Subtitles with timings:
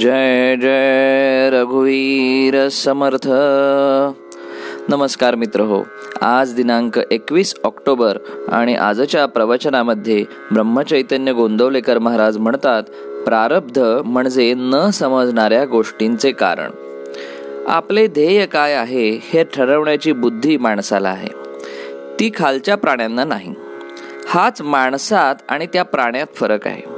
[0.00, 3.28] जय जय रघुवीर समर्थ।
[4.88, 5.82] नमस्कार मित्र हो
[6.22, 8.18] आज दिनांक एकवीस ऑक्टोबर
[8.48, 12.82] आणि आजच्या प्रवचनामध्ये ब्रह्मचैतन्य गोंदवलेकर महाराज म्हणतात
[13.24, 16.70] प्रारब्ध म्हणजे न समजणाऱ्या गोष्टींचे कारण.
[17.66, 21.28] आपले ध्येय काय आहे हे ठरवण्याची बुद्धी माणसाला आहे.
[22.20, 23.54] ती खालच्या प्राण्यांना नाही.
[24.28, 26.91] हाच माणसात आणि त्या प्राण्यात फरक आहे.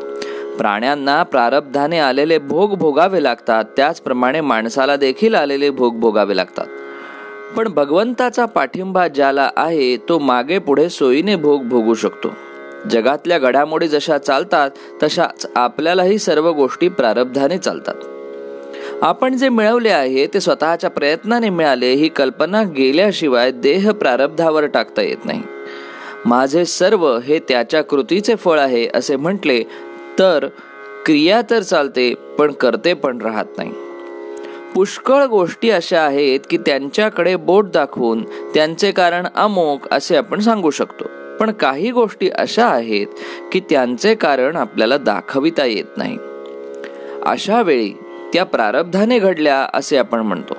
[0.58, 3.64] प्राण्यांना प्रारब्धाने आलेले भोग भोगावे लागतात.
[3.76, 6.66] त्याचप्रमाणे माणसाला देखील आलेले भोग भोगावे लागतात.
[7.56, 12.32] पण भगवंताचा पाठिंबा ज्याला आहे तो मागे पुढे सोयीने भोग भोगू शकतो.
[12.90, 14.70] जगातल्या घडामोडी जशा चालतात
[15.02, 17.94] तशाच आपल्यालाही सर्व गोष्टी प्रारब्धाने चालतात.
[19.02, 25.24] आपण जे मिळवले आहे ते स्वतःच्या प्रयत्नाने मिळाले ही कल्पना गेल्याशिवाय देह प्रारब्धावर टाकता येत
[25.24, 25.42] नाही.
[26.26, 29.62] माझे सर्व हे त्याच्या कृतीचे फळ आहे असे म्हटले
[30.18, 30.46] तर
[31.06, 33.72] क्रिया तर चालते पण करते पण राहत नाही.
[34.74, 41.04] पुष्कळ गोष्टी अशा आहेत की त्यांच्याकडे बोट दाखवून त्यांचे कारण अमोक असे आपण सांगू शकतो.
[41.40, 43.06] पण काही गोष्टी अशा आहेत
[43.52, 46.18] की त्यांचे कारण आपल्याला दाखविता येत नाही.
[47.26, 47.92] अशा वेळी
[48.32, 50.54] त्या प्रारब्धाने घडल्या असे आपण म्हणतो.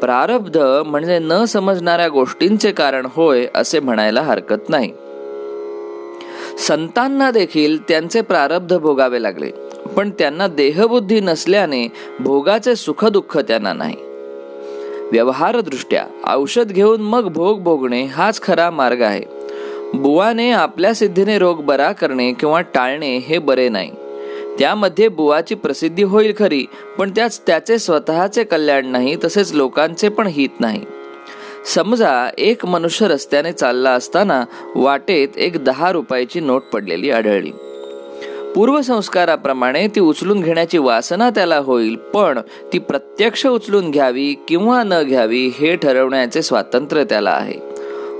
[0.00, 4.92] प्रारब्ध म्हणजे न समजणाऱ्या गोष्टींचे कारण होय असे म्हणायला हरकत नाही.
[6.60, 9.50] संतांना देखील त्यांचे प्रारब्ध भोगावे लागले.
[9.96, 11.88] पण त्यांना देहबुद्धी नसल्याने
[12.20, 13.96] भोगाचे सुख दुःख त्यांना नाही.
[15.12, 19.22] व्यवहारदृष्ट्या औषध घेऊन मग भोग भोगणे हाच खरा मार्ग आहे.
[19.94, 23.90] बुवाने आपल्या सिद्धीने रोग बरा करणे किंवा टाळणे हे बरे नाही.
[24.58, 26.64] त्यामध्ये बुवाची प्रसिद्धी होईल खरी
[26.98, 30.84] पण त्याच त्याचे स्वतःचे कल्याण नाही तसेच लोकांचे पण हित नाही.
[31.66, 34.44] समजा एक मनुष्य रस्त्याने चालला असताना
[34.74, 37.50] वाटेत एक दहा रुपयाची नोट पडलेली आढळली.
[38.54, 42.38] पूर्वसंस्काराप्रमाणे ती उचलून घेण्याची वासना त्याला होईल पण
[42.72, 47.54] ती प्रत्यक्ष उचलून घ्यावी किंवा न घ्यावी हे ठरवण्याचे स्वातंत्र्य त्याला आहे.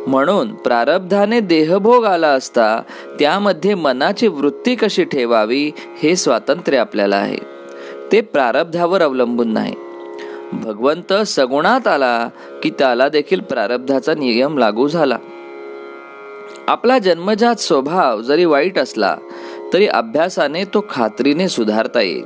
[0.06, 2.82] म्हणून प्रारब्धाने देहभोग आला असता
[3.18, 7.38] त्यामध्ये मनाची वृत्ती कशी ठेवावी हे स्वातंत्र्य आपल्याला आहे.
[8.12, 9.74] ते प्रारब्धावर अवलंबून नाही.
[10.52, 12.28] भगवंत सगुणात आला
[12.62, 15.18] की त्याला देखील प्रारब्धाचा नियम लागू झाला.
[16.68, 19.16] आपला जन्मजात स्वभाव जरी वाईट असला
[19.72, 22.24] तरी अभ्यासाने तो खात्रीने सुधारता येईल.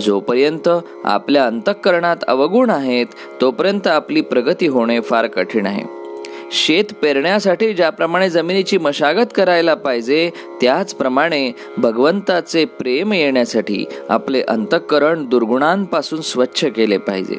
[0.00, 0.68] जोपर्यंत
[1.04, 3.06] आपल्या अंतःकरणात अवगुण आहेत
[3.40, 6.03] तोपर्यंत आपली प्रगती होणे फार कठीण आहे.
[6.52, 16.64] शेत पेरण्यासाठी ज्याप्रमाणे जमिनीची मशागत करायला पाहिजे त्याचप्रमाणे भगवंताचे प्रेम येण्यासाठी आपले अंतःकरण दुर्गुणांपासून स्वच्छ
[16.64, 17.36] केले पाहिजे.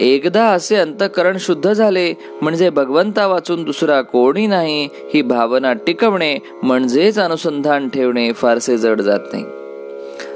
[0.00, 7.18] एकदा असे अंतःकरण शुद्ध झाले म्हणजे भगवंता वाचून दुसरा कोणी नाही ही भावना टिकवणे म्हणजेच
[7.18, 9.44] अनुसंधान ठेवणे फारसे जड जात नाही.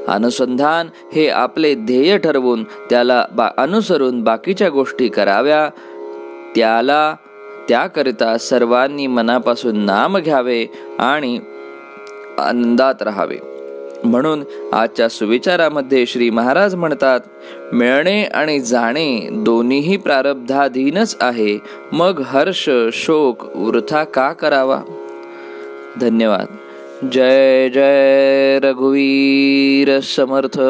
[0.08, 5.68] अनुसंधान हे आपले ध्येय ठरवून त्याला बा अनुसरून बाकीच्या गोष्टी कराव्या
[6.54, 7.14] त्याला
[7.68, 10.66] त्याकरिता सर्वांनी मनापासून नाम घ्यावे
[10.98, 11.40] आणि
[12.38, 13.36] आनंदात राहावे.
[14.04, 17.20] म्हणून आजच्या सुविचारामध्ये श्री महाराज म्हणतात
[17.72, 21.58] मिळणे आणि जाणे दोन्हीही प्रारब्धाधीनच आहे.
[21.92, 24.80] मग हर्ष शोक वृथा का करावा?
[26.00, 26.46] धन्यवाद.
[27.12, 30.60] जय जय रघुवीर समर्थ.